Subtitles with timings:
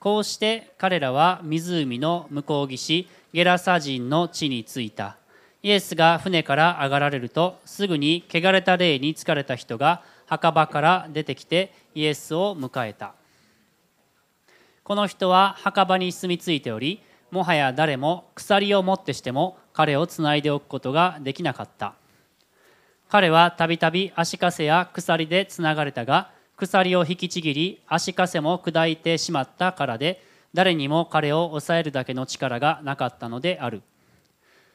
[0.00, 5.16] こうして彼らは湖の向こう岸ゲラサ人の地に着いた。
[5.62, 13.14] イエスが船から上がられるとすぐに汚れた霊に疲れた人が墓場から出てきてイエスを迎えた。
[14.84, 21.94] この人は墓場に住み着いておりもはや誰も鎖を持ってしても彼をつないでおくことができなかった。
[23.08, 30.22] 彼はたびたび足かせや鎖でつながれたが鎖を引きちぎり足かせも砕いてしまったからで
[30.52, 33.82] 誰にも彼を抑えるだけの力がなかったのである。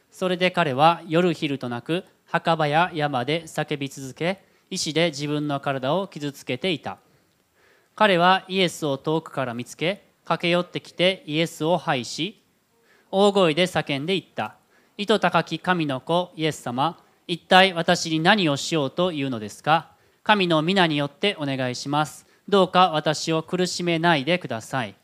[0.09, 6.99] それで彼は夜昼となく墓場や山で叫び続け石で自分の体を傷つけていた。
[7.95, 12.41] 彼はイエスを遠くから見つけ駆け寄ってきてイエスを拝し
[13.11, 14.55] 大声で叫んでいった。
[14.97, 19.92] 糸高き神の子イエス様一体私に何をしようというのですか？
[20.23, 22.25] 神の皆によってお願いします。
[22.47, 24.95] どうか私を苦しめないでください。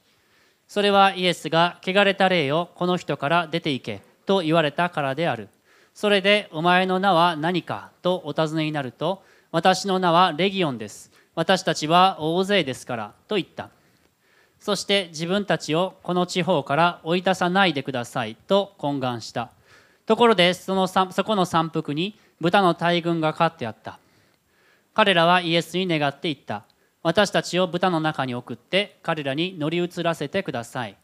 [0.65, 5.49] それはイエスが汚れた霊をこの人から出て行けと言われたからである。
[5.93, 11.11] それでお前の名は何かとお尋ねになると私の名はレギオンです。
[11.35, 13.71] 私たちは大勢ですからと言った。
[14.61, 18.37] そして自分たちをこの地方から追い出さないでください。
[18.47, 19.49] と懇願した。
[20.05, 23.99] ところでそのそこの山腹に豚の大群が飼ってあった。
[24.99, 26.65] 彼らはイエスに願っていった。
[27.03, 30.97] 私たちを豚の中に送って彼らに乗り移らせてください。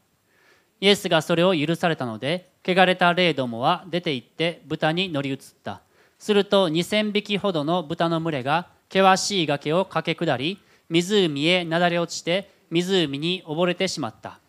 [0.82, 5.80] イエスがそれを許されたので汚れた霊どもは出て行って豚に乗り移った。
[6.18, 10.58] すると2000匹ほどの豚の群れが険しい崖を駆け下り
[10.90, 14.40] 湖へなだれ落ちて湖に溺れてしまった。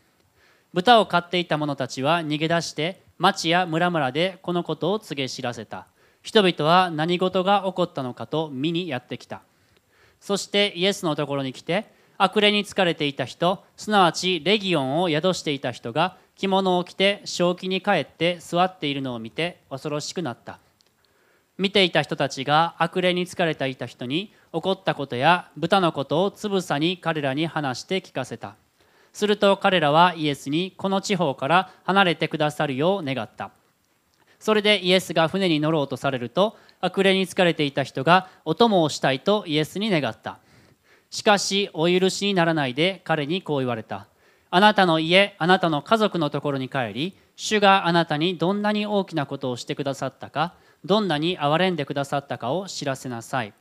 [0.74, 5.88] 豚を飼っていた者たちは逃げ出して町や村々でこのことを告げ知らせた。
[6.28, 9.40] 人々は何事が起こったのかと見にやってきた。
[10.20, 20.60] そしてイエスのところに来て悪霊に疲れていた人すなわちレギオンを宿していた人が着物を着て正気に帰って座っているのを見て恐ろしくなった。
[21.58, 28.58] 見ていた人たちが悪霊に疲れていた人に起こったことや豚のことをつぶさに彼らに話して聞かせた。
[29.14, 33.52] すると彼らはイエスにこの地方から離れてくださるよう願った。
[34.40, 40.40] それでイエスが船に乗ろうとされると悪霊に疲れていた人がお供をしたいとイエスに願った。
[41.10, 44.08] しかしお許しにならないで彼にこう言われた。
[44.50, 50.54] あなたの家あなたの家族のところに帰り主があなたにどんなに大きなことをしてくださったか
[50.86, 53.54] どんなに憐れんでくださったかを知らせなさい。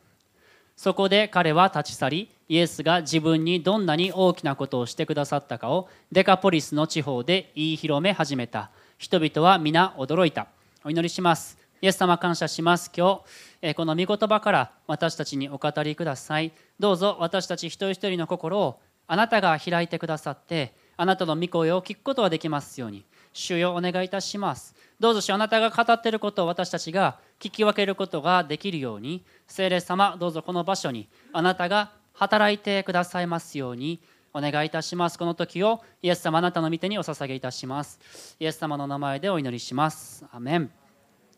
[0.76, 8.70] そこで彼は立ち去りイエスが自分にどんなに大きなことをしてくださったかをデカポリスの地方で言い広め始めた。
[8.98, 10.46] 人々は皆驚いた。
[10.86, 11.58] お祈りします。
[11.82, 12.92] イエス様感謝します。
[12.96, 13.22] 今
[13.60, 16.52] 日この御言葉から私たちにお語りください。
[16.78, 24.76] どうぞ私たち一人一人の心をあなたが開いてくださってあなたの御声を聞くことができますように主よお願いいたします。
[25.00, 34.00] どうぞしあなたが語っていることを私たちが聞き分けることができるように聖霊様どうぞこの場所にあなたが働いてくださいますように
[34.36, 35.18] お願いいたします。
[35.18, 38.36] この時をイエス様あなたの御手にお捧げいたします。
[38.38, 40.26] イエス様の名前でお祈りします。
[40.30, 40.70] アメン。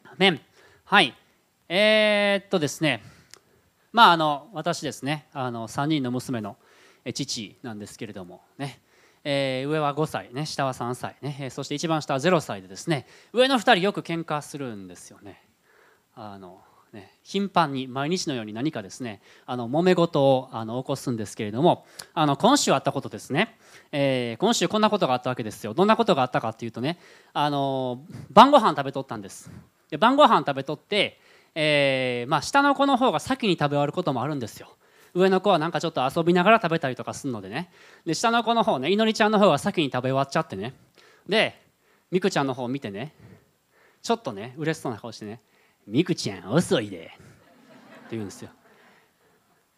[0.02, 0.40] アメン。
[0.84, 1.14] はい。
[1.68, 3.04] えー、っとですね。
[3.92, 5.28] まああの私ですね。
[5.32, 6.56] あの3人の娘の
[7.14, 8.80] 父なんですけれどもね。
[9.22, 10.44] えー、上は5歳ね。
[10.44, 13.06] 下は3歳ね、えー、そして一番下は0歳でですね。
[13.32, 15.40] 上の2人よく喧嘩するんですよね。
[16.16, 16.60] あの
[16.92, 23.56] ね頻繁に毎日のように何かですねあの揉め事をあの起こすんですけれどもあの今週あったことですね、
[23.92, 25.74] えー、今週こんなことがあったわけですよ。
[25.74, 26.98] どんなことがあったかっていうとね
[27.32, 29.50] あの晩ご飯食べとったんです。
[29.90, 31.20] で晩ご飯食べとって、
[31.54, 34.68] えーまあ、下の子の方が先に食べ終わることもあるんですよ。
[35.14, 37.70] 上の子はなんかちょっと遊びながら食べたりとかするのでね。
[38.04, 40.74] で下の子の方ねいのりちゃんの方が先に食べ終わっちゃってね。
[41.28, 41.60] で
[42.10, 43.14] みくちゃんの方を見てね
[44.02, 45.40] ちょっとね嬉しそうな顔してね
[45.88, 47.16] 「みくちゃん遅いで」って
[48.12, 48.50] 言うんですよ。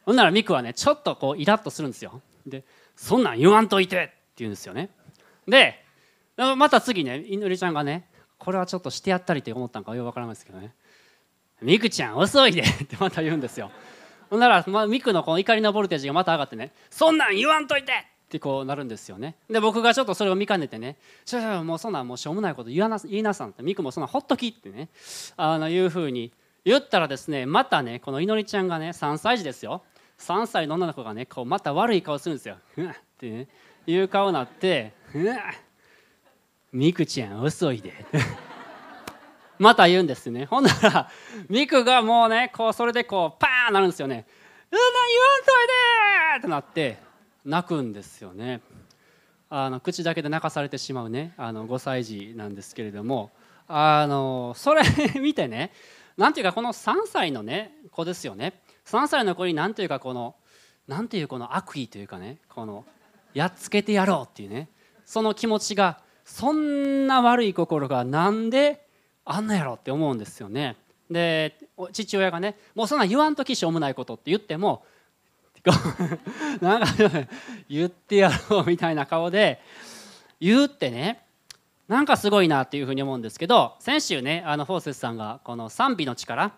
[0.04, 2.20] ほんならみくはねちょっとこうイラッとするんですよ。
[2.46, 2.64] で
[2.96, 4.90] 「そんなん言わんといて」って言うんですよね。
[5.46, 5.84] で
[6.56, 8.08] また次ねいのりちゃんがね
[8.38, 10.74] これはちょっとしてやったりって思ったんかよくわからないですけどね
[11.60, 13.70] 「みくちゃん遅いで」ってまた言うんですよ。
[14.30, 17.92] ほんなら、まあ、ミクのこの怒りのボルテージがまた上がってね「そんなん言わんといて!」
[18.30, 19.34] ってこうなるんですよね。
[19.50, 20.96] で僕がちょっとそれを見かねてね
[21.26, 24.88] 「ちょもうそんなもうしょうもないこと言わな言いなさん」ってミクもそんなほっときってね
[25.36, 26.30] あのいうふうに
[26.64, 29.82] 言ったらですねまたねこのいのりちゃんがね3歳児ですよ。
[30.20, 32.54] 3歳の女の子がねこうまた悪い顔するんですよ。
[32.54, 33.48] ってね
[33.88, 35.36] いう顔になって「うわ
[36.72, 37.92] ミクちゃん遅いで」
[39.58, 40.44] また言うんですね。
[40.44, 41.10] ほんなら
[41.48, 44.24] ミクがもうねこうそれでこうパーンなるんですよね
[44.70, 47.09] 「うんな言わんといで!」ってなって
[47.44, 48.60] 泣くんですよね。
[49.48, 51.34] あの口だけで泣かされてしまうね。
[51.36, 53.30] あの5歳児なんですけれども。
[53.72, 54.82] あのそれ
[55.20, 55.70] 見てね
[56.16, 58.60] なんていうかこの3歳のね子ですよね。
[58.84, 60.34] 3歳の子に何ていうかこの
[60.88, 62.84] 何ていうこの悪意というかねこの
[63.32, 64.68] やっつけてやろうっていうね
[65.04, 68.88] その気持ちがそんな悪い心がなんで
[69.24, 70.76] あんなやろって思うんですよね。
[71.08, 71.56] で
[71.92, 74.82] 父親がねもうそんな言わんときしょうもないことって言っても
[76.60, 76.86] なんか
[77.68, 79.60] 言ってやろうみたいな顔で
[80.40, 81.22] 言うってね
[81.88, 86.52] なんかすごいなっていうふうに思うんですけど先週ねあのフォーセスさんがこの賛美の力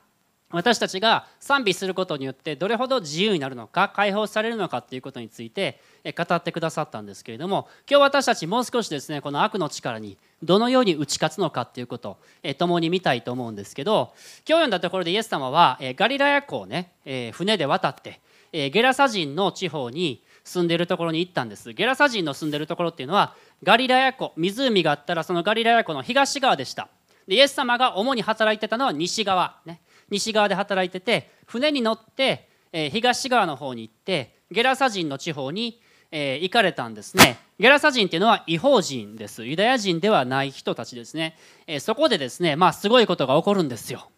[0.53, 14.13] 私たちが賛美することによってどれほど自由になるのか解放されるのかっていうことについて語ってくださったんですけれども今日私たちもう少しですねこの悪の力にどのように打ち勝つのかっていうことを共に見たいと思うんですけど
[14.47, 16.93] 今日読んだところでイエス様はガリラヤ湖をね
[17.33, 18.21] 船で渡って
[18.53, 21.73] えゲラサ人の地方に住んでるところに行ったんです。
[21.73, 26.89] ゲラサ人の住んでるところっていうのはガリラヤ湖湖があったらそのガリラヤ湖の東側でした。
[27.27, 29.81] でイエス様が主に働いてたのは西側ね。
[30.11, 37.39] 西側で働いてて船に乗って、え東側の方に行ってゲラサ人の地方に、え行かれたんですね。
[37.59, 39.47] ゲラサ人っていうのは違法人です。
[39.47, 44.11] ユダヤ人ではない人たちですね、えそこでですねまあすごいことが起こるんですよ、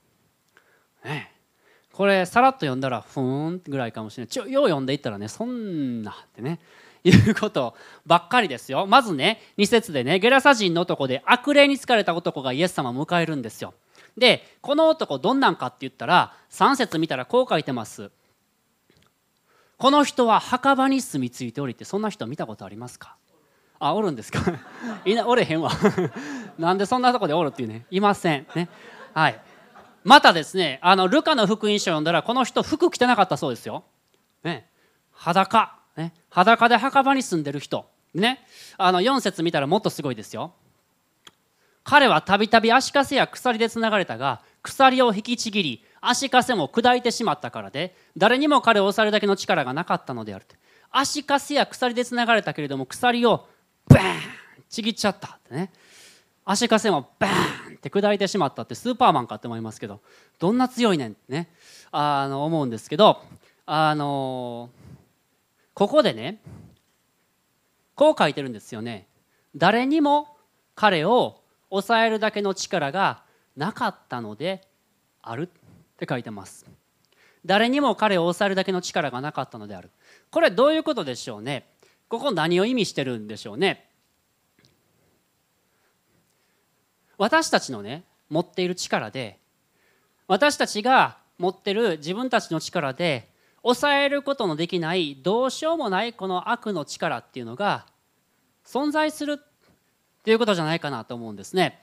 [1.04, 1.33] ね、
[1.96, 4.29] これさらっと読んだらふーんぐらいかもしれない。
[4.29, 6.58] ちょよう読んでいったらねそんなってね
[7.05, 7.75] いうこと
[8.05, 8.87] ばっかりですよ。
[8.87, 13.75] まずね2節でねゲラサ人の男で悪霊に疲れた男がイエス様を迎えるんですよ。
[14.19, 18.11] でこの男どんなんかって言ったら3節見たらこう書いてます。
[19.76, 23.17] この人は墓場に住み着いておりってそんな人見たことありますか？
[23.79, 24.41] あおるんですか？
[25.05, 25.70] いなおれへんわ。
[26.58, 27.87] なんでそんなとこでおるっていうね。
[27.91, 28.46] いません。
[28.55, 28.69] ね。
[29.12, 29.41] はい。
[30.04, 33.84] またですねあのルカの福音書を読んだらこの人服着てなかったそうですよ、
[34.44, 34.68] ね、
[35.12, 37.86] 裸、ね、裸で墓場に住んでる人。
[38.14, 38.44] ね。
[38.76, 40.52] あの4節見たらもっとすごいですよ。
[41.82, 50.46] 彼はたびたび足かせや鎖でつながれたが鎖を引きちぎり足かせも砕いてしまったからで誰にも彼を押さえるだけの力がなかったのである
[50.90, 53.46] 足かせや鎖でつながれたけれども鎖を
[53.86, 54.20] バーン
[54.70, 55.28] ちぎっちゃった。
[55.28, 55.72] ってね。
[56.46, 60.00] 足かせもバーンって砕いてしまったってスーパーマンかって思いますけど
[60.38, 61.50] どんな強いねんってね
[61.92, 63.20] あの思うんですけど
[63.66, 64.70] あの
[65.75, 66.40] ここでね
[67.94, 69.06] こう書いてるんですよね。
[69.54, 70.36] 誰にも
[70.75, 71.40] 彼を
[71.70, 73.22] 抑えるだけの力が
[73.56, 74.66] なかったので
[75.22, 75.48] ある。
[75.94, 76.66] って書いてます。
[77.46, 79.90] 誰にも彼を抑えるだけの力がなかったのである。
[80.32, 81.69] これどういうことでしょうね。
[82.08, 83.88] ここ何を意味してるんでしょうね。
[87.24, 89.38] 私たちのね持っている力で
[90.28, 93.30] 私たちが持ってる自分たちの力で
[93.62, 97.86] 抑えることのできないどうしようもないこの悪の力っていうのが
[98.66, 99.40] 存在する
[100.22, 101.80] ということじゃないかなと思うんですね。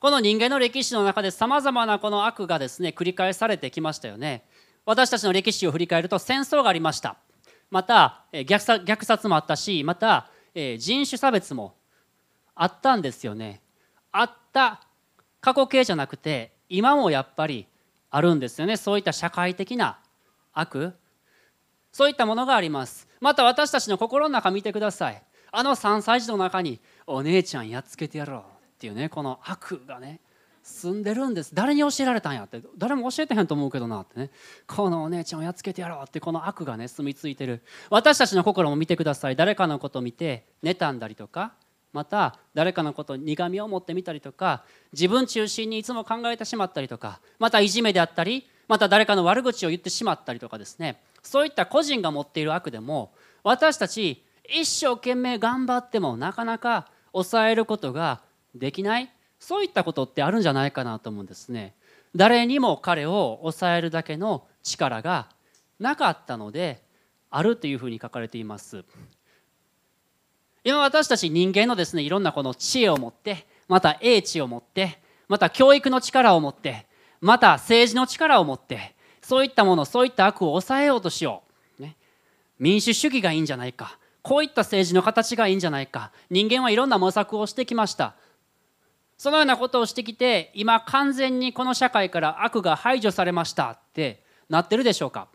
[0.00, 4.46] この人間の歴史の中でさまざまなこの悪がですね繰り返されてきましたよね。
[4.86, 7.18] 私たちの歴史を振り返ると戦争がありました。
[7.70, 11.74] また虐殺もあったしまた人種差別も
[12.54, 13.60] あったんですよね。
[14.18, 14.80] あった
[15.40, 17.66] 過去形じゃなくて今もやっぱり
[18.10, 18.76] あるんですよね。
[18.76, 19.98] そういった社会的な
[20.54, 20.94] 悪。
[21.92, 23.06] そういったものがあります。
[23.20, 25.22] また私たちの心の中見てください。
[25.52, 28.40] あの3歳児の中にお姉ちゃんやっつけてやろう。
[28.40, 28.42] っ
[28.78, 30.20] ていうねこの悪がね
[30.62, 31.54] 住んでるんです。
[31.54, 32.62] 誰に教えられたんやって。
[32.78, 34.30] 誰も教えてへんと思うけどなってね。
[34.66, 36.04] このお姉ちゃんをやっつけてやろう。
[36.06, 37.62] ってこの悪がね住み着いてる。
[37.90, 39.36] 私たちの心も見てください。
[39.36, 41.52] 誰かのことを見て妬んだりとか
[41.96, 51.00] また誰かのことに苦みを持ってみたりとか自分中心にいつも考えてしまったりとかまたいじめであったりまた誰かの悪口を言ってしまったりとかですね。
[51.22, 53.12] そういった個人が持っている悪でも
[53.42, 58.20] 私たち一生懸命頑張ってもなかなか抑えることが
[58.54, 59.10] できない
[59.40, 61.74] そういったことってあるんじゃないかなと思うんですね。
[62.14, 65.28] 誰にも彼を抑えるだけの力が
[65.80, 66.82] なかったので
[67.30, 68.84] あるというふうに書かれています。
[70.66, 76.86] 今私たち人間のですねいろんなこの知恵を持ってまた英知を持ってまた教育の力を持って
[77.20, 81.44] また政治の力を持ってそういったものそういった悪を抑えようとしよ
[81.78, 81.96] う、ね、
[82.58, 83.96] 民主主義がいいんじゃないか。
[84.22, 86.10] こういった政治の形がいいんじゃないか。
[86.30, 88.16] 人間はいろんな模索をしてきました。
[89.16, 95.28] そのようなことをしてきて今完全にこの社会から悪が排除されましたってなってるでしょうか。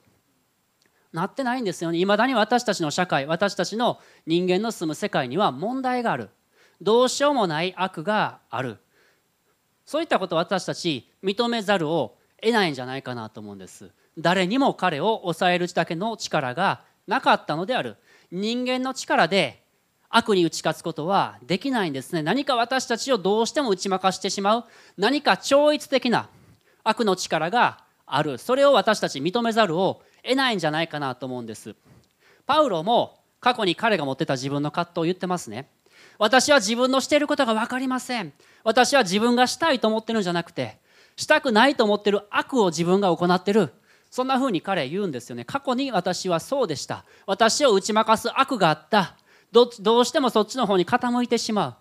[1.13, 1.97] なってないんですよね。
[1.97, 6.29] いまだに私たちの社会私たちの人間の住む世界には問題がある。
[6.81, 8.77] どうしようもない悪がある。
[9.85, 13.91] そういったことを私たち認めざるを得ないんじゃないかなと思うんです。
[14.17, 17.97] 誰にも彼を抑えるだけの力がなかったのである。
[18.31, 19.61] 人間の力で
[20.09, 22.23] 悪に打ち勝つことはできないんですね。
[22.23, 24.63] 何か私たちをどうしても打ち負かしてしまう。
[24.97, 26.29] 何か超越的な
[26.83, 28.37] 悪の力がある。
[28.37, 31.75] それを私たち認めざるを得ないんじゃないかなと思うんです。
[32.45, 35.69] パウロも過去に彼が持ってた自分の葛藤を言ってますね。
[36.17, 38.33] 私は自分のしていることが分かりません。
[38.63, 40.77] 私は自分がしたいと思ってるんじゃなくて
[41.15, 43.73] したくないと思ってる悪を自分が行ってる。
[44.09, 45.45] そんな風に彼言うんですよね。
[45.45, 47.05] 過去に私はそうでした。
[47.25, 49.15] 私を打ち負かす悪があった。
[49.51, 51.75] どどうしてもそっちの方に傾いてしまう。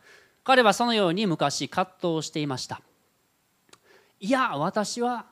[0.44, 2.80] 彼はそのように昔葛藤していました。
[4.20, 5.26] いや私は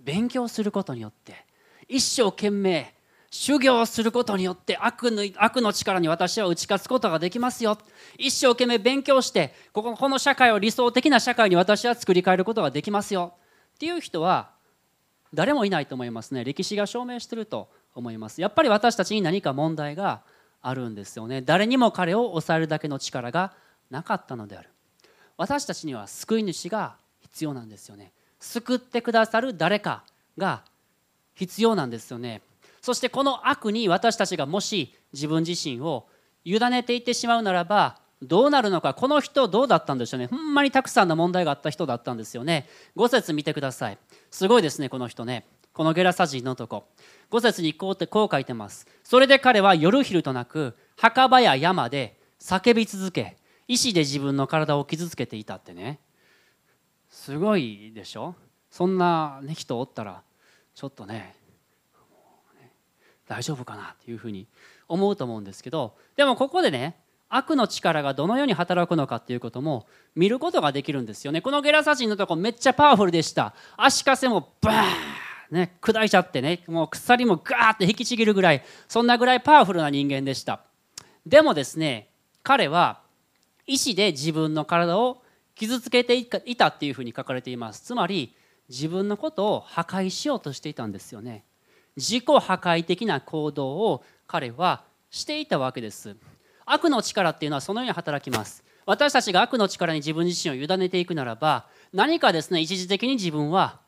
[0.00, 1.44] 勉強することによって
[1.88, 2.94] 一生懸命
[3.30, 7.76] 修行することによって悪の悪の力に私は打ち勝つことができますよ。
[8.16, 13.34] 一生懸命勉強してこここの社会を理想的な社会に私は作り変えることができますよ。
[13.74, 14.50] っていう人は
[15.34, 16.44] 誰もいないと思いますね。
[16.44, 18.40] 歴史が証明してると思います。
[18.40, 20.22] やっぱり私たちに何か問題が
[20.62, 21.42] あるんですよね。
[21.42, 23.52] 誰にも彼を抑えるだけの力が
[23.90, 24.70] なかったのである。
[25.36, 28.12] 私たちには救い主が必要なんですよね。
[28.38, 30.04] 救ってくださる誰か
[30.38, 30.62] が
[31.34, 32.42] 必要なんですよね。
[32.80, 36.06] そしてこの悪に私たちがもし自分自身を
[36.44, 40.26] 委ねていってしまうならばどうなるのかこの人どうだったんでしょうね。
[40.26, 42.68] ほんまにたくさんの問題があった人だったんですよね。
[42.96, 43.98] 5節見てください。
[44.30, 45.46] すごいですねこの人ね。
[45.72, 46.86] このゲラサ人の男。
[47.30, 48.86] 5節にこうってこう書いてます。
[49.02, 53.36] それで彼は夜昼となく墓場や山で叫び続け
[53.66, 55.98] 石で自分の体を傷つけていたってね。
[57.08, 58.34] すごいでしょ？
[58.70, 60.22] そんな、ね、人おったら。
[60.74, 61.34] ちょっとね
[63.26, 64.46] 大丈夫かなっていうふうに
[64.88, 66.96] 思うと思うんですけどでもここでね
[67.30, 71.40] 悪の力がどのように働くのかっていうことも見ることができるんですよね。
[71.40, 73.54] このゲラサ人のとこめっちゃパワフルでした。
[73.76, 75.14] 足かせもバーン
[75.50, 80.60] ね、砕いちゃってねもう鎖もガーって引きちぎるぐらいそんなぐらいパワフルな人間でした。
[81.26, 82.08] でもですね
[82.42, 83.00] 彼は
[83.66, 85.22] 意志で自分の体を
[85.54, 87.80] 傷つけていたっていうふうに書かれています。
[87.80, 88.34] つまり
[88.68, 91.44] 自分のことを破壊しようとしていたんですよね。
[91.96, 96.16] 自己破壊的な行動を彼はしていたわけです。
[96.66, 98.64] 悪の力っていうのはそのように働きます。
[98.86, 103.80] 私たちが悪の力に自分自身を委ねていくならば何かですね一時的に自分は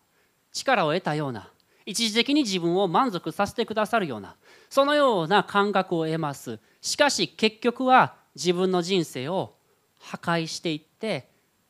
[0.52, 1.50] 力を得たような
[1.84, 4.36] 一時的に自分を満足させてくださるような
[4.70, 6.58] そのような感覚を得ます。
[6.80, 9.54] しかし結局は自分の人生を
[9.98, 11.28] 破壊していって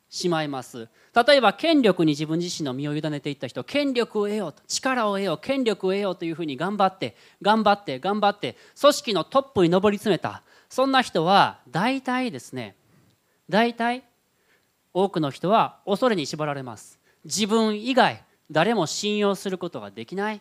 [0.09, 0.89] しまいます。
[1.15, 10.43] 例えば権力に自分自身の身を委ねていった人権力を得ようと力を得よう権力を得ようというふうに頑張って頑張って頑張って組織のトップに上り詰めた。
[10.69, 12.75] そんな人は大体ですね
[13.49, 14.03] 大体
[14.93, 16.99] 多くの人は恐れに縛られます。
[17.25, 20.41] 自分以外誰も信用することができない。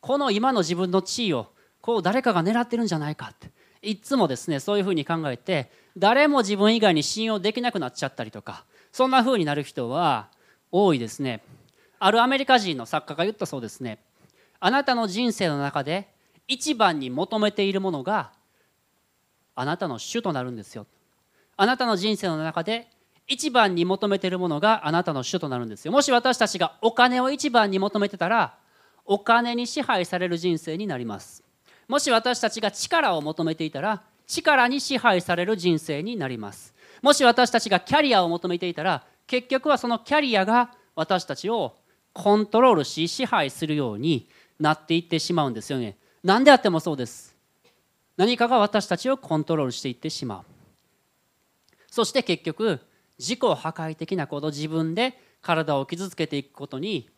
[0.00, 1.48] この今の自分の地位を
[1.80, 3.50] こう誰かが狙ってるんじゃないかって。
[3.82, 10.28] いつもですねそういうふうに考えて誰も自分以外に信用できなくなっちゃったりとかそんなふうになる人は
[10.70, 11.42] 多いですね。
[11.98, 13.98] あるアメリカ人の作家が言ったそうですね。
[14.60, 16.06] あなたの人生の中で
[16.46, 18.30] 一番に求めているものが
[19.56, 20.86] あなたの主となるんですよ。
[21.56, 22.86] あなたの人生の中で
[23.26, 25.90] 一番に求めているものがあなたの主となるんですよ。
[25.90, 28.54] もし私たちがお金を一番に求めてたら
[29.04, 31.42] お金に支配される人生になります。
[31.88, 36.73] もし私たちが力を求めていたら力に支配される人生になります。
[37.04, 41.76] もし私たちがキャリアを求めていたら結局はそのキャリアが私たちを
[42.14, 44.26] コントロールし支配するように
[44.58, 45.98] なっていってしまうんですよね。
[46.22, 47.36] 何であってもそうです。
[48.16, 50.44] 何かが私たちをコントロールしていってしまう。
[51.90, 52.80] そして結局
[53.18, 57.10] 自己破壊的なこと自分で体を傷つけていくことに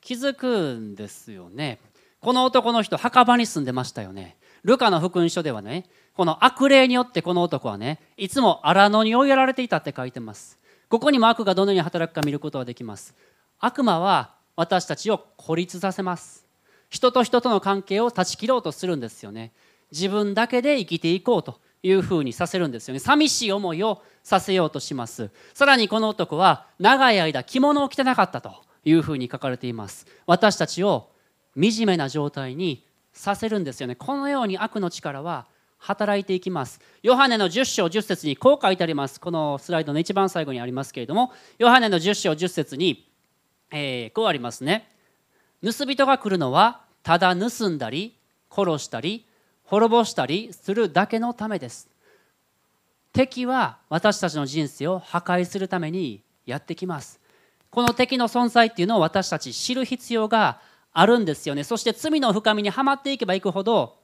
[0.00, 1.80] 気づくんですよね。
[2.22, 4.38] この男の人墓場に住んでましたよね。
[4.64, 10.58] ルカの福音書ではねこの悪霊によってこの男はねいつも荒野に追いやられていたって書いてます。
[10.88, 13.14] ここにも悪がどのように働くか見ることができます。
[13.58, 16.46] 悪魔は私たちを孤立させます。
[16.88, 19.52] 人と人との関係を断ち切ろうとするんですよね。
[19.90, 23.00] 自分だけで生きていこうというふうにさせるんですよね。
[23.00, 25.30] 寂しい思いをさせようとします。
[25.52, 28.54] さらにこの男は長い間着物を着てなかったと
[28.84, 30.06] いうふうに書かれています。
[30.26, 31.10] 私たちを
[31.56, 33.94] 惨めな状態にさせるんですよね。
[33.94, 35.46] このように悪の力は
[35.78, 36.80] 働いていきます。
[37.02, 39.20] ヨハネの10章10節にこう書いてあります。
[39.20, 43.08] このスライドの一番最後にありますけれどもヨハネの10章10節に、
[43.70, 44.90] えー、こうありますね。
[45.62, 48.16] 盗人が来るのはただ盗んだり
[48.50, 49.26] 殺したり
[49.64, 51.88] 滅ぼしたりするだけのためです。
[53.12, 57.20] 敵は私たちの人生を破壊するためにやってきます。
[57.70, 60.60] この敵の存在っていうのを私たち知る必要が
[60.94, 61.64] あるんですよね。
[61.64, 63.98] そして罪の深みにはまっていけばいくほど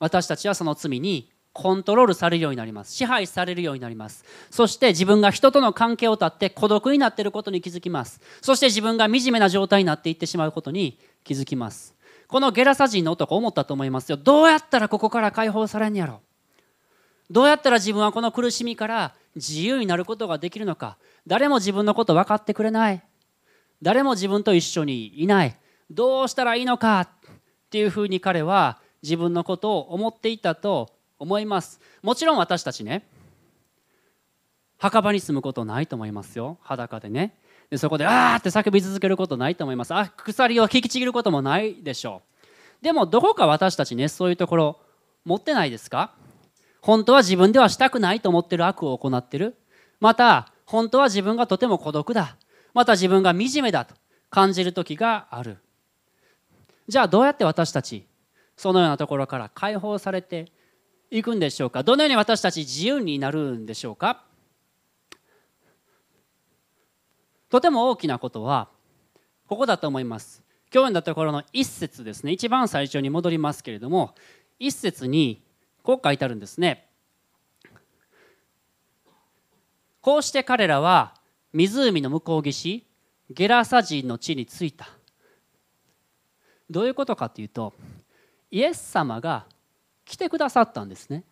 [0.00, 2.92] 私たちはその罪にコントロールされるようになります。
[2.92, 4.24] 支配されるようになります。
[4.50, 8.20] そして自分が人との関係を断って孤独になっていることに気づきます。
[8.42, 11.94] そして自分が惨めな状態になっていってしまうことに気づきます。
[12.26, 14.16] このゲラサ人の男思ったと思いますよ。
[14.16, 16.20] どうやったらここから解放されんやろ。
[17.30, 20.96] どうやったら自分はこの苦しみから自由になることができるのか。
[21.26, 23.02] 誰も自分のこと分かってくれない。
[23.80, 25.56] 誰も自分と一緒にいない。
[25.94, 27.08] どうしたらいいのかっ
[27.70, 31.80] ていうふうに彼は自分のことを思っていたと思います。
[32.02, 33.06] もちろん私たちね
[34.78, 36.58] 墓場に住むことないと思いますよ。
[36.62, 37.34] 裸でね。
[37.70, 39.94] でそこであーって叫び続けることないと思います。
[39.94, 42.22] あ鎖を引きちぎることもないでしょ
[42.82, 42.84] う。
[42.84, 44.80] でもどこか私たちねそういうところ
[45.24, 46.12] 持ってないですか？
[46.82, 49.56] 本当は自分ではしたくないと思ってる悪を行ってる。
[50.00, 52.36] また本当は自分がとても孤独だ。
[52.74, 53.94] また自分が惨めだと
[54.28, 55.58] 感じる時がある。
[56.86, 58.06] じゃあどうやって私たち
[58.56, 60.52] そのようなところから解放されて
[61.10, 61.82] いくんでしょうか？
[61.82, 64.24] どのように私たち自由になるんでしょうか？
[67.50, 68.68] とても大きなことは
[69.46, 70.42] ここだと思います。
[70.72, 72.32] 今日のところの一節ですね。
[72.32, 74.14] 一番最初に戻りますけれども
[74.58, 75.42] 一節に
[75.82, 76.88] こう書いてあるんですね。
[80.00, 81.14] こうして彼らは
[81.52, 82.86] 湖の向こう岸
[83.30, 84.88] ゲラサ人の地に着いた。
[86.74, 87.72] どういうことかというと
[88.50, 89.46] イエス様が
[90.04, 91.22] 来てくださったんですね。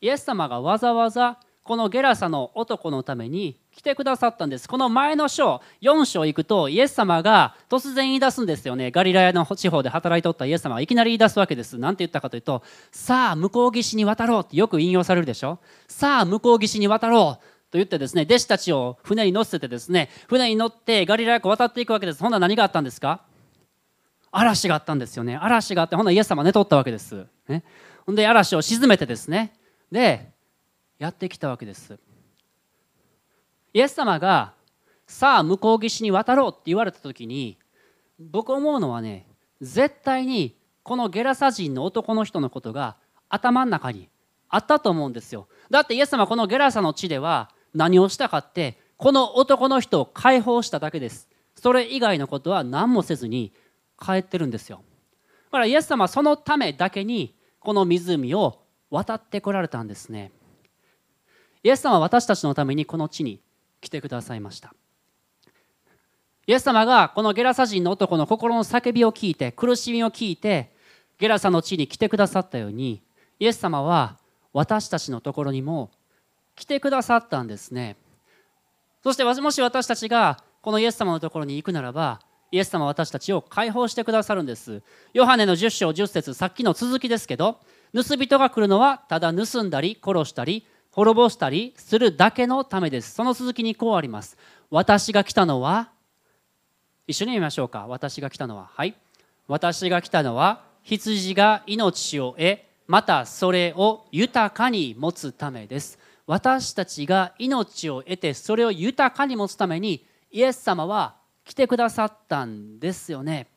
[0.00, 4.66] イエス様がわざわざこのゲラサの男のために来てくださったんです。
[4.66, 8.90] この前の章4章行くとイエス様が突然言い出すんですよね。
[8.90, 11.76] ガリラヤの地方で働いとったイエス様がいきなり言い出すわけです。
[11.78, 15.58] 何て言ったかというとさあ向こう岸に渡ろうってよく引用されるでしょ。
[15.86, 22.20] さあ向こう岸に渡ろうと言ってですね弟子たちを船に乗せてですね船に乗ってガリラヤ湖渡っていくわけです。
[22.20, 23.29] ほんな何があったんですか？
[24.32, 25.36] 嵐があったんですよね。
[25.36, 27.64] 嵐があってほんなイエス様寝とったわけです、ね、
[28.06, 29.52] ほんで嵐を沈めてですね。
[29.90, 30.30] で
[30.98, 31.98] やってきたわけです。
[33.72, 34.52] イエス様が
[35.06, 37.58] さあ向こう岸に渡ろうって言われた時に
[38.18, 39.26] 僕思うのはね
[39.60, 42.96] 絶対にこのゲラサ人の男の人のことが
[43.28, 44.08] 頭の中に
[44.48, 45.48] あったと思うんですよ。
[45.70, 51.28] だってイエス様このゲラサの地では何をしたかってこの男の人を解放しただけです。
[51.54, 53.52] それ以外のことは何もせずに
[54.00, 54.82] 帰ってるんですよ。
[55.46, 60.32] だからイエス様はそのためだけにこの湖を渡ってこられたんですね。
[61.62, 63.40] イエス様は私たちのためにこの地に
[63.80, 64.74] 来てくださいました。
[66.46, 70.72] イエス様がこのゲラサ人の男の心の叫びを聞いて苦しみを聞いて
[71.18, 73.02] ゲラサの地に来てくださったように
[73.38, 74.18] イエス様は
[74.52, 75.90] 私たちのところにも
[76.56, 77.96] 来てくださったんですね。
[79.02, 82.20] そしてもし私たちがこのイエス様のところに行くならば
[82.52, 84.82] イエス様は私たちを解放してくださるんです。
[85.12, 87.60] ヨハネの10章10節さっきの続きですけど
[87.94, 93.12] 盗人が来るのはただ盗んだり殺したり滅ぼしたりするだけのためです。
[93.12, 94.36] その続きにこうあります。
[94.70, 95.90] 私が来たのは
[97.06, 97.86] 一緒に見ましょうか。
[97.86, 98.96] 私が来たのははい。
[99.46, 102.58] 私が来たのは羊が命を得
[102.88, 106.00] またそれを豊かに持つためです。
[106.26, 111.19] 私たちが命を得てそれを豊かに持つためにイエス様は
[111.50, 113.48] 来てくださったんですよね。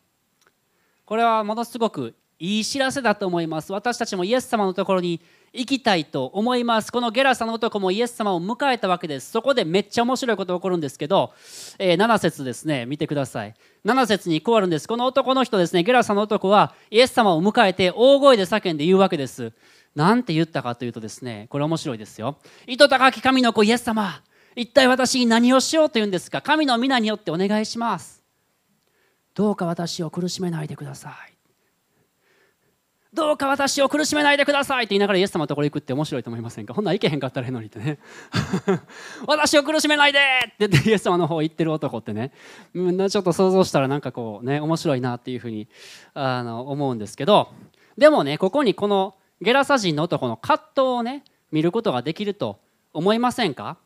[1.06, 3.72] これはものすごくいい知らせだと思います。
[3.72, 5.22] 私たちもイエス様のところに
[5.54, 6.92] 行きたいと思います。
[6.92, 9.30] このゲラサの男もイエス様を迎えたわけです。
[9.30, 11.34] そこでめっちゃ面白いことが起こるんですけど、
[11.78, 12.88] えー、7節ですね。
[12.88, 13.54] 見てください。
[13.86, 14.88] 7節にこうあるんです。
[14.88, 15.84] この男の人ですね。
[15.84, 19.54] ゲラサの男はイエス様を迎えて大声で叫んで言うわけです。
[19.94, 22.40] なんて言ったかというとですねこれ面白いですよ。
[22.66, 24.24] 糸高き神の子イエス様。
[24.56, 26.42] 一体私に何をしようというんですか？
[26.42, 28.24] 神の皆によってお願いします。
[29.34, 31.34] どうか私を苦しめないでください。
[33.14, 36.74] どうか私を苦しめないでくださいって言いながらイエス様のところ行くって面白いと思いませんか？
[36.74, 38.00] ほんなら行けへんかったらええのにってね。
[39.28, 42.32] 私を苦しめないでって言ってイエス様の方行ってる男ってね。
[42.74, 45.68] みんなちょっと想像したらなんかこうね面白いなっていうふうに
[46.16, 47.50] あの思うんですけど。
[47.98, 52.60] でもねここにこのゲラサ人の男の葛藤をね見ることができると
[52.94, 53.78] 思いませんか？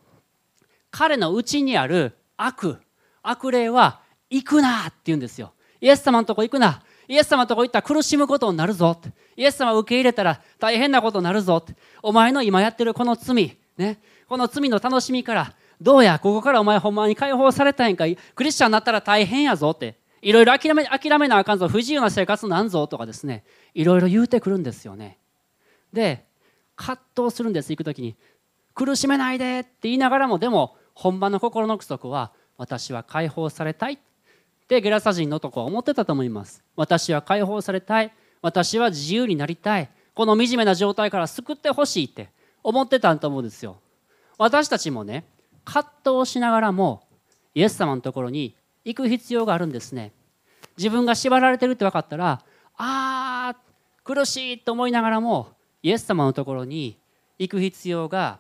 [0.98, 2.80] 彼の内にある悪。
[3.22, 5.54] 悪霊は行くなって言うんですよ。
[5.80, 6.82] イエス様のとこ行くな。
[7.08, 9.00] イエス様のとこ行ったら苦しむことになるぞ
[9.36, 11.76] イエス様を受け入れたら大変なことになるぞって。
[12.02, 14.00] お前の今やってるこの罪ね。
[14.28, 18.06] この罪の楽しみからどうやここからお前ほんまに解放されたいんか。
[18.34, 20.00] クリスチャンになったら大変やぞって。
[20.24, 21.68] いろいろ諦め諦めなあかんぞ。
[21.68, 23.44] 不自由な生活なんぞとかですね。
[23.76, 25.20] いろいろ言うてくるんですよね。
[25.94, 26.26] で
[26.76, 28.16] 葛藤するんです行く時に。
[28.74, 34.00] 苦しめないでって言いながらもでも本場の心の奥底は私は解放されたい
[34.68, 36.64] でゲラサ人の男は思ってたと思います。
[36.76, 38.12] 私は解放されたい。
[38.42, 39.90] 私は自由になりたい。
[40.16, 42.32] この惨めな状態から救ってほしいって
[42.64, 43.78] 思ってたと思うんですよ。
[44.40, 45.24] 私たちもね
[45.66, 47.04] 葛藤しながらも
[47.54, 50.14] イエス様のところに行く必要があるんですね。
[50.78, 52.42] 自分が縛られてるって分かったら
[52.76, 55.50] あー苦しいと思いながらも
[55.84, 56.98] イエス様のところに
[57.38, 58.40] 行く必要が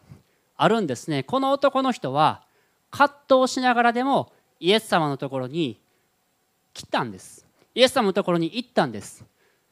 [0.56, 1.22] あるんですね。
[1.22, 2.47] この男の人は
[2.92, 5.80] 葛藤しながらでもイエス様のところに
[6.74, 7.46] 来たんです。
[7.76, 9.24] イエス様のところに行ったんです。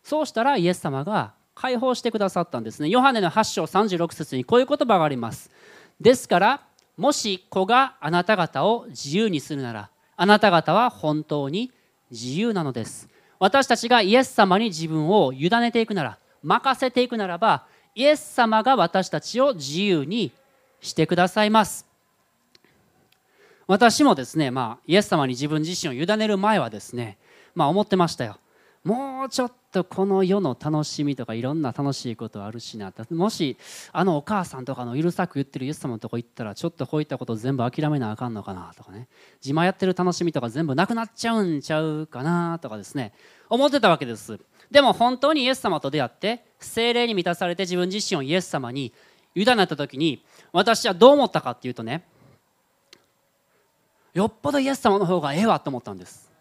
[0.03, 2.89] そうしたらイエス様が解放してくださったんですね。
[2.89, 5.49] ヨハネの8章36節にこういう言葉があります。
[5.99, 6.61] ですから
[6.97, 11.71] もし子があなた方を自由にするならあなた方は本当に
[12.11, 13.09] 自由なのです。
[13.39, 20.31] 私たちがイエス様に自分を委ねていくなら任せていくならばイエス様が私たちを自由に
[20.81, 21.85] してくださいます。
[23.67, 27.17] 私もですね、まあ、イエス様に自分自身を委ねる前はですね、
[27.55, 28.37] まあ、思ってましたよ。
[28.83, 33.57] もうちょっとこの世の楽しみとかいろんな楽しいことあるしなもし
[33.91, 39.07] あのお母さんとかのうるさく言ってるイエス様のとこ行ったらちょっとこういったこと全部諦めなあかんのかなとかね。
[39.43, 43.13] 自慢やってる楽しみとか全部なくなっちゃうんちゃうかなとかですね。
[43.49, 44.39] 思ってたわけです。
[44.69, 48.93] でも本当にイエス様と出会って精霊に満たされて自分自身をイエス様に
[49.33, 50.23] 委ねた時に
[50.53, 52.03] 私はどう思ったかっていうとね
[54.15, 56.31] よっぽどイエス様の方がええわと思ったんです。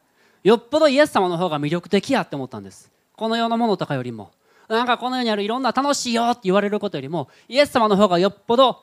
[0.44, 2.90] よっぽどイエス様の方が魅力的やって思ったんです。
[3.16, 4.30] この世のものとかよりも。
[4.68, 8.82] なんかこの世にあるいろんな楽しいよって言われることよりもイエス様の方がよっぽど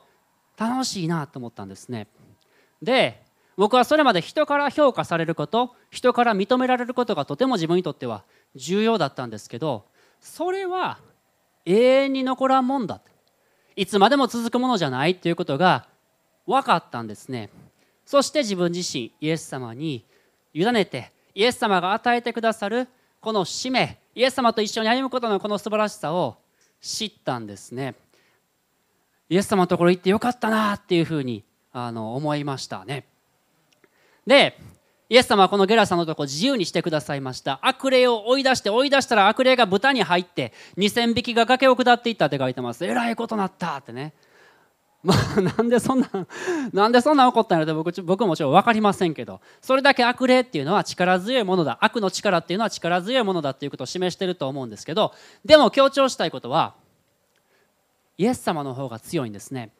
[0.56, 2.06] 楽しいなと思ったんですね。
[2.82, 3.22] で
[3.56, 8.24] 僕はそれまで人から評価されること人から認められることがとても自分にとっては
[8.54, 9.86] 重要だったんですけど
[10.20, 10.98] それは
[11.64, 13.00] 永遠に残らんもんだ。
[13.74, 15.86] いつまでも続くものじゃないということが
[16.46, 17.48] 分かったんですね。
[18.04, 20.04] そして自分自身イエス様に
[20.54, 22.88] 委ねてイエス様が与えてくださる
[23.20, 26.36] この使命イエス様と一緒に歩むことのこの素晴らしさを
[26.80, 27.94] 知ったんですね。
[29.28, 33.06] イエス様のところ行ってよかったなっていうふうにあの思いましたね。
[34.26, 34.58] で
[35.08, 37.60] イエス様はこのゲラさんのところ自由にしてくださいました。
[37.62, 42.84] 悪霊を追い出して追い出したら悪霊が豚に入って2,000匹が崖を下っていったって書いてます。
[42.84, 44.12] えらいことなったってね。
[45.02, 46.08] まあ、なんでそんな、
[46.72, 55.12] なんでそんな起こったんやろって僕僕もちろん分かりませんけど、それだけ悪霊っていうのは力強いものだ、悪の力っていうのは力強いものだっていうことを示してると思うんですけど、
[55.44, 56.74] でも強調したいことは、
[58.16, 59.72] イエス様の方が強いんですね。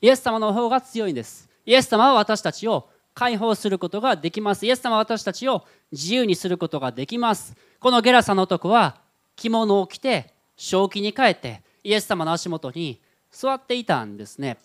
[0.00, 1.48] イエス様の方が強いんです。
[1.66, 4.66] イエス様は私たちを解放することができます。
[4.66, 7.54] イエス様は私たちを自由にすることができます。
[7.80, 8.96] このゲラサの男は
[9.34, 13.00] 着物を着て正気に帰ってイエス様の足元に
[13.30, 14.58] 座っていたんですね。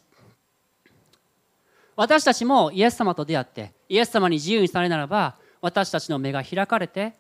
[1.95, 7.13] 私たちもイエス様と出会ってイエス様に自由にされならば私たちの目が開かれて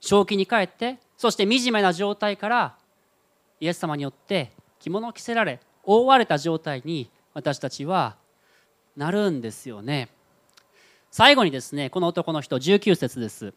[0.00, 2.76] 正気に帰ってそして惨めな状態から
[3.60, 8.16] イエス様によって着物を着せられ覆われた状態に私たちは
[8.96, 10.08] なるんですよね。
[11.10, 13.52] 最後にですねこの男の人19節です。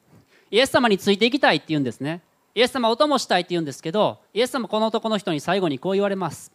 [0.50, 2.22] イエス様についていきたいって言うんですね。
[2.56, 6.52] イエス様お供したいって言うんですけどイエス様この男の人に最後にこう言われます。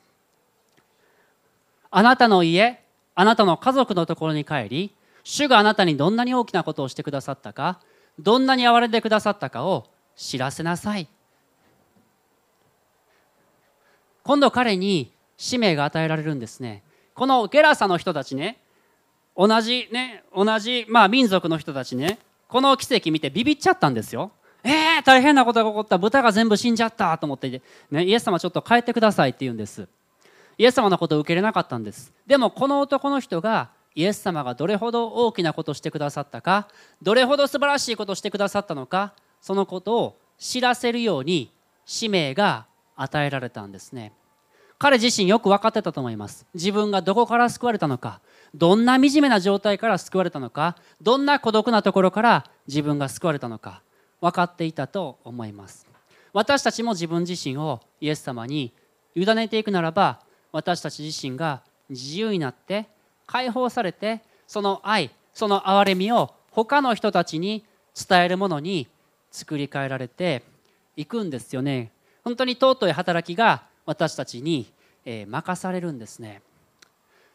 [1.95, 2.83] あなたの家
[3.15, 7.79] あなたの家族のところに帰り主があなたにどんなに大きなことをしてくださったか
[8.19, 11.07] どんなに憐れんでくださったかを知らせなさい。
[14.25, 16.83] 今度彼に使命が与えられるんですね。
[17.15, 18.59] このゲラサの人たちね
[19.37, 24.33] 同じね同じ、まあ、民族の人たちねこの奇跡見てビビっちゃったんですよ。
[24.65, 25.99] えー、大変なことが起こった。
[25.99, 29.89] 豚が全部死んじゃったと思って、ね、イエス様ちょっと帰ってくださいって言うんです。
[30.63, 32.13] イエス様のことを受け入れなかったんです。
[32.25, 36.69] でもこの男の人がイエス様がどれほど大きなことをしてくださったか
[37.03, 41.53] どれほど素晴らしいことをしてくださったのかそのことを知らせるように
[41.85, 44.13] 使命が与えられたんですね。
[44.79, 46.47] 彼自身よく分かってたと思います。
[46.55, 48.21] 自分がどこから救われたのか
[48.55, 53.83] どんな惨めな状態から救われたのかどんな孤独なところから自分が救われたのか
[54.21, 55.89] 分かっていたと思います。
[56.33, 58.73] 私たちも自分自身をイエス様に
[59.17, 60.21] 委ねていくならば
[60.53, 62.87] 私たち自身が自由になって
[63.27, 67.65] 解放されてその愛その憐れみを他の人たちに
[68.09, 68.87] 伝えるものに
[69.31, 70.43] 作り変えられて
[70.97, 71.91] いくんですよね。
[72.23, 74.71] 本当に尊い働きが私たちに、
[75.05, 76.43] 任されるんですね。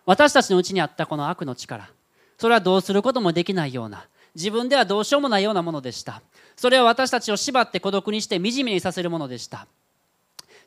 [0.06, 1.90] 私たちのうちにあったこの悪の力
[2.38, 6.22] それはどうすることもできないような自分ではどうしようもないようなものでした。
[6.56, 9.68] それは私たちを縛って孤独にして惨めにさせるものでした。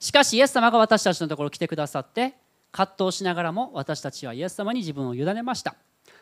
[0.01, 2.35] しかしイエス様が私たちのところに来てくださって
[2.73, 5.77] 葛藤しながらも私たちはイエス様に自分を委ねました。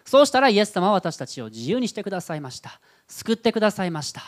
[0.04, 2.80] そうしたらイエス様は私たちを自由にしてくださいました。
[3.06, 4.22] 救ってくださいました。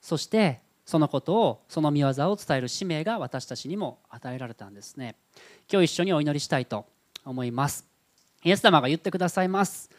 [0.00, 5.16] そしてそのことをその見業を伝える使命が私たちにも与えられたんですね。
[5.72, 6.86] 今日一緒にお祈りしたいと
[7.24, 7.86] 思います。
[8.44, 9.90] イエス様が言ってくださいます。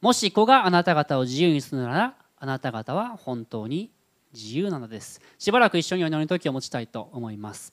[0.00, 3.90] もし子があなた方を自由にするならあなた方は本当に
[4.34, 5.20] 自由なのです。
[5.38, 7.72] しばらく一緒にお祈りの時を持ちたいと思います。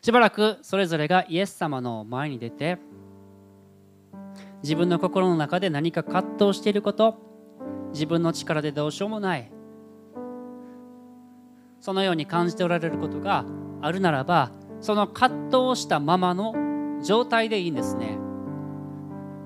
[0.00, 2.78] しばらくそれぞれがイエス様の前に出て
[4.62, 7.16] 自分の心の中で何か葛藤していること
[7.92, 9.50] 自分の力でどうしようもない。
[11.80, 13.44] そのように感じておられることが
[13.80, 16.54] あるならばその葛藤をしたままの
[17.02, 18.18] 状態でいいんですね。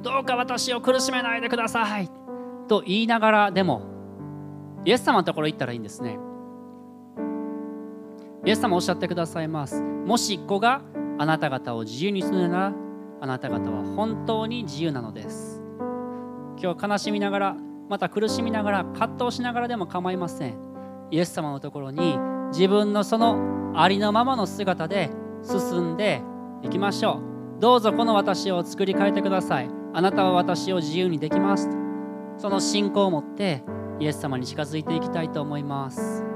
[0.03, 2.11] どうか私を苦しめないでください。
[2.69, 3.83] と言いながらでも
[4.85, 6.19] イエス様のところ行ったらいいんですね。
[8.45, 9.81] イエス様おっしゃってくださいます。
[9.81, 10.83] もし子が
[11.19, 12.73] あなた方を自由にするなら
[13.21, 15.63] あなた方は本当に自由なのです。
[16.61, 17.57] 今日悲しみながら
[17.89, 20.57] また苦しみながら葛藤しながらでも構いません。
[21.11, 25.11] イエス様のところに自分のそのありのままの姿で
[25.43, 26.23] 進んで
[26.63, 27.21] いきましょ
[27.59, 27.61] う。
[27.61, 29.71] どうぞこの私を作り変えてください。
[29.95, 31.71] あなたは私を自由にできます。
[32.39, 33.63] その信仰を持って
[34.01, 36.32] イエス様に近づいていきたいと思います。